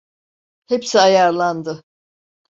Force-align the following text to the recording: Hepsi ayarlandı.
Hepsi 0.65 0.99
ayarlandı. 1.01 1.83